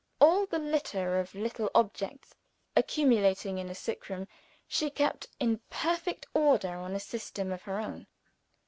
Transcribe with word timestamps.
All 0.19 0.47
the 0.47 0.57
litter 0.57 1.19
of 1.19 1.35
little 1.35 1.69
objects 1.75 2.33
accumulating 2.75 3.59
in 3.59 3.69
a 3.69 3.75
sick 3.75 4.09
room, 4.09 4.27
she 4.67 4.89
kept 4.89 5.27
in 5.39 5.59
perfect 5.69 6.25
order 6.33 6.73
on 6.75 6.95
a 6.95 6.99
system 6.99 7.51
of 7.51 7.61
her 7.61 7.77
own. 7.79 8.07